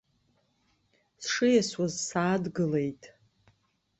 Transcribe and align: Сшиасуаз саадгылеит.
Сшиасуаз 1.25 1.93
саадгылеит. 2.07 3.01